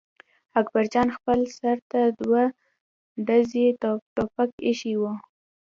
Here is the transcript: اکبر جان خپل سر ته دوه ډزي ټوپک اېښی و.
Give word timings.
اکبر 0.59 0.83
جان 0.93 1.07
خپل 1.17 1.39
سر 1.57 1.77
ته 1.91 1.99
دوه 2.21 2.43
ډزي 3.27 3.65
ټوپک 4.15 4.51
اېښی 4.67 4.93
و. 4.99 5.03